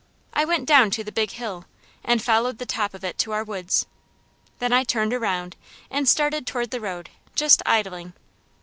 [0.33, 1.65] I went down to the Big Hill,
[2.03, 3.85] and followed the top of it to our woods.
[4.57, 5.55] Then I turned around,
[5.91, 8.13] and started toward the road, just idling.